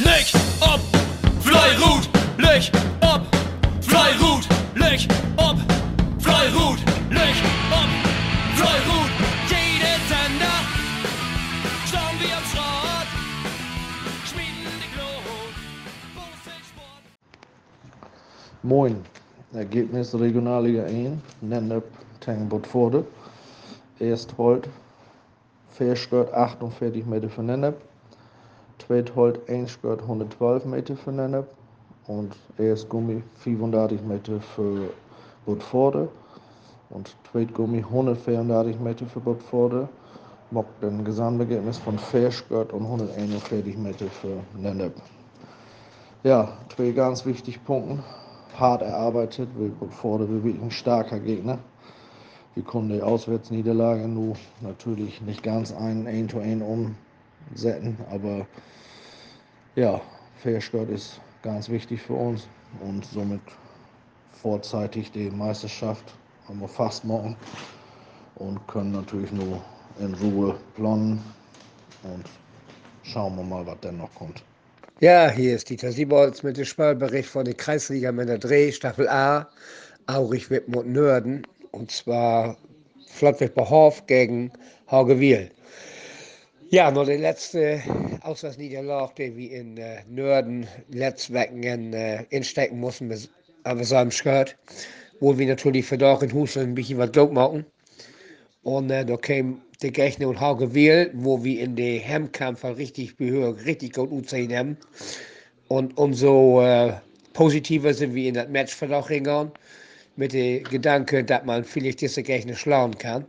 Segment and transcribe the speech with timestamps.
[0.00, 0.80] Licht ob,
[1.40, 3.22] Fleirut, Licht ob,
[3.80, 5.56] Fleirut, Licht ob,
[6.18, 6.78] Fleirut,
[7.10, 7.90] Licht ob,
[8.56, 9.10] Fleirut.
[9.48, 10.58] Jede Sender,
[11.86, 13.08] schauen wir am Schrott,
[14.26, 15.54] schmieden die Glut.
[18.64, 18.96] Moin,
[19.52, 21.84] Ergebnis Regionalliga 1, Nennep
[22.18, 23.04] Tengbot Vorde.
[24.00, 24.68] Erst Holt,
[25.68, 27.76] Verskört 48 Meter für Nennep.
[28.78, 31.46] Zweit Holt Einskört 112 Meter für Nennep.
[32.06, 34.90] Und erst Gummi 35 Meter für
[35.46, 36.08] Botforde.
[36.90, 39.88] Und zweit Gummi 134 Meter für Botforde.
[40.50, 44.94] Mockt ein Gesamtergebnis von Verskört und 141 Meter für Nennep.
[46.22, 48.02] Ja, zwei ganz wichtige Punkte
[48.58, 51.58] hart erarbeitet, weil Botforde wirklich ein starker Gegner.
[52.54, 56.62] Wir konnten die Auswärtsniederlage nur natürlich nicht ganz ein 1 to 1
[57.50, 58.46] umsetzen, aber
[59.74, 60.00] ja,
[60.42, 62.46] Fairskirt ist ganz wichtig für uns
[62.80, 63.40] und somit
[64.42, 66.04] vorzeitig die Meisterschaft
[66.48, 67.36] haben wir fast morgen
[68.36, 69.62] und können natürlich nur
[69.98, 71.22] in Ruhe planen
[72.02, 72.24] und
[73.02, 74.42] schauen wir mal, was denn noch kommt.
[75.00, 79.48] Ja, hier ist Dieter Siebold mit dem Spielbericht von der Kreisliga Männer Dreh, Staffel A,
[80.06, 81.46] Aurich Wittmund Nörden.
[81.72, 82.56] Und zwar
[83.08, 84.52] Flottweg Hof gegen
[84.90, 85.50] Haugewiel.
[86.74, 87.80] Ja, nur die letzte
[88.22, 93.30] Auswärtsniederlage, die wir in äh, Nörden letztwecken äh, instecken mussten, mit,
[93.62, 94.56] aber so einem Skirt,
[95.20, 97.64] wo wir natürlich für doch in Husel ein bisschen was Geld machen.
[98.64, 103.64] Und äh, da kam der Gegner und Haugewiel, wo wir in den Hemmkampf richtig behörig,
[103.66, 104.76] richtig gut gesehen haben.
[105.68, 106.94] Und umso äh,
[107.34, 109.52] positiver sind wir in das Match verloren gegangen,
[110.16, 113.26] mit dem Gedanke, dass man vielleicht diese Gegner schlagen kann.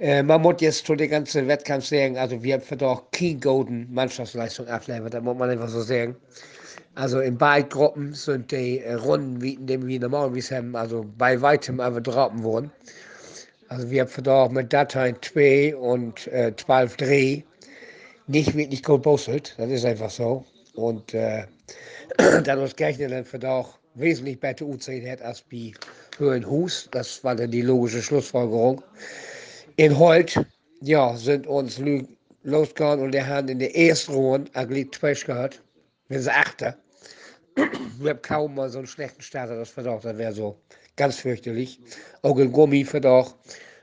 [0.00, 3.92] Äh, man muss jetzt zu dem ganzen Wettkampf sagen, also wir haben doch keine golden
[3.92, 6.16] Mannschaftsleistung abgeliefert, das muss man einfach so sagen.
[6.96, 11.40] Also in beiden Gruppen sind die äh, Runden, wie in wir normalerweise haben, also bei
[11.40, 12.72] weitem aber droppen worden.
[13.68, 17.42] Also wir haben da mit Dateien 2 und äh, 12 Dreh
[18.26, 19.54] nicht wirklich gut bosselt.
[19.58, 20.44] Das ist einfach so.
[20.74, 21.46] Und äh,
[22.44, 25.72] dadurch gerechnet dann für auch wesentlich besser U10 hat als bei
[26.18, 26.88] Höhenhus.
[26.92, 28.82] Das war dann die logische Schlussfolgerung.
[29.76, 30.38] In Holt,
[30.82, 31.82] ja, sind uns
[32.44, 35.60] losgegangen und der haben in der ersten Runde eigentlich zwei gehört.
[36.06, 36.76] Wir sind Achter.
[37.98, 40.56] Wir haben kaum mal so einen schlechten Starter, das verdorrt, das wäre so
[40.94, 41.80] ganz fürchterlich.
[42.22, 43.34] Auch ein Gummi verdorrt.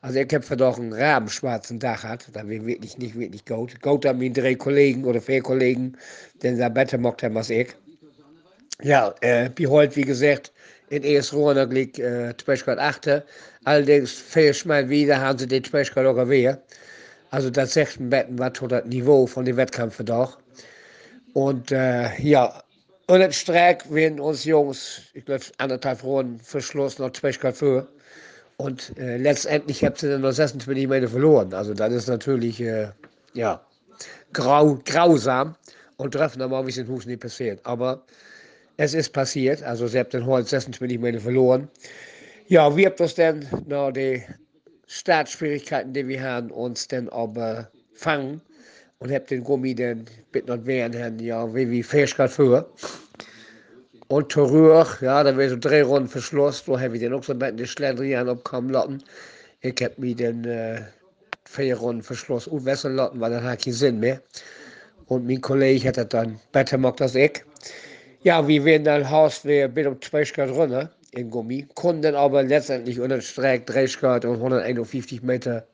[0.00, 3.80] Also ich habe verdorrt einen rabenschwarzen Dach hat, da wäre wirklich nicht wirklich gut.
[3.80, 5.96] Gut haben meine drei Kollegen oder vier Kollegen,
[6.42, 7.68] denn da besser mockt haben als ich.
[8.82, 10.52] Ja, äh, wie heute, wie gesagt,
[10.90, 13.22] in erster Runde liegt äh, 2,8.
[13.64, 16.62] Allerdings fehlt mal wieder, haben sie den 2,8 wieder.
[17.30, 20.38] Also das ein Betten, was das Niveau von dem Wettkampf doch.
[21.34, 22.62] Und äh, ja,
[23.08, 27.86] und im Streik werden uns Jungs, ich glaube, anderthalb Runden verschlossen, noch zwei Grad für.
[28.56, 31.52] Und äh, letztendlich habt ihr dann noch 26 Meter verloren.
[31.52, 32.88] Also das ist natürlich, äh,
[33.34, 33.60] ja,
[34.32, 35.54] grau, grausam
[35.98, 37.60] und treffen normalerweise in Hus nicht passiert.
[37.64, 38.02] Aber
[38.76, 41.68] es ist passiert, also sie habt den heute 26 Meter verloren.
[42.48, 44.22] Ja, wie habt das denn nach den
[44.86, 48.40] Startschwierigkeiten, die wir haben, uns dann aber fangen
[48.98, 52.70] und habt den Gummi dann bitte noch wehren, ja, wie wie Fähigkeit für.
[54.08, 57.32] Und terug, ja, da wäre so drei Runden Verschluss, da habe ich dann auch so
[57.32, 59.02] ein bisschen Schlendrian abkommen lassen.
[59.62, 60.82] Ich habe mir dann äh,
[61.44, 64.20] vier Runden Verschluss aufwässern lassen, weil dann hat keinen Sinn mehr.
[65.06, 67.42] Und mein Kollege hat das dann besser gemacht als ich.
[68.26, 72.42] Ja, wir werden dann Haus, wir bin um zwei Grad runter in Gummi, konnten aber
[72.42, 75.64] letztendlich unter den Streck drei Grad und 151 Meter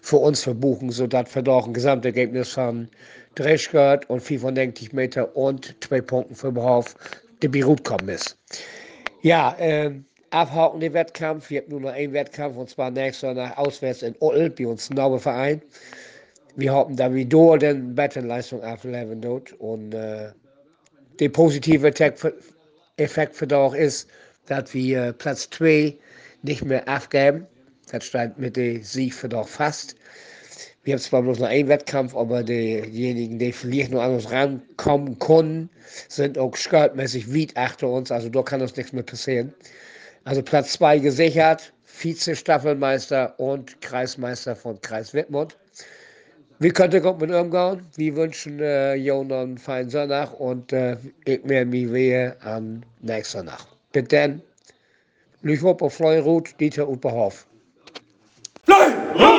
[0.00, 2.88] für uns verbuchen, sodass wir doch ein Gesamtergebnis von
[3.34, 6.96] 30 Grad und 95 Meter und zwei Punkten für Behauf
[7.42, 8.38] der Beirut kommen ist.
[9.20, 11.50] Ja, ähm, abhaken den Wettkampf.
[11.50, 14.88] Wir haben nur noch einen Wettkampf und zwar nächstes Jahr auswärts in Ottel, bei uns
[14.88, 15.60] Naube Verein.
[16.56, 17.62] Wir hoffen, da wir dort
[17.94, 20.30] bessere Leistung ableben dort und äh,
[21.20, 21.92] der positive
[22.96, 24.08] Effekt für doch ist,
[24.46, 25.96] dass wir Platz 2
[26.42, 27.46] nicht mehr aufgeben.
[27.90, 29.96] Das steht mit dem Sieg für doch fast.
[30.84, 35.18] Wir haben zwar bloß noch einen Wettkampf, aber diejenigen, die vielleicht noch an uns rankommen
[35.18, 35.70] konnten,
[36.08, 38.10] sind auch skaltmäßig weit achter uns.
[38.10, 39.52] Also da kann uns nichts mehr passieren.
[40.24, 45.56] Also Platz 2 gesichert, Vize-Staffelmeister und Kreismeister von Kreis Wittmund.
[46.60, 47.86] Wie könnte Gott mit umgehen?
[47.96, 53.38] Wir wünschen äh, Jonas einen feinen Sonntag und äh, ich mehr mich wehe am nächsten
[53.38, 53.60] Sonntag.
[53.92, 54.42] Bis dann.
[55.42, 57.46] Ich hoffe auf Fleuruth, Dieter Upperhoff.
[58.64, 59.38] Fleuruth!